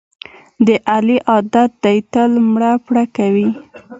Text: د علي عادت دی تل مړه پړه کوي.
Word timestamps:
د 0.65 0.67
علي 0.93 1.17
عادت 1.29 1.69
دی 1.83 1.97
تل 2.13 2.31
مړه 2.53 2.71
پړه 2.85 3.03
کوي. 3.15 3.49